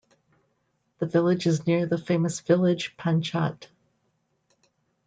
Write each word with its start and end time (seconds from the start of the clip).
The 0.97 1.05
village 1.05 1.45
is 1.45 1.67
near 1.67 1.85
the 1.85 1.99
famous 1.99 2.39
village 2.39 2.97
Panchhat. 2.97 3.67